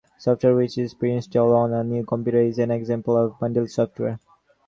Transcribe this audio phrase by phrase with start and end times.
[0.17, 4.19] Software which is pre-installed on a new computer is an example of bundled software.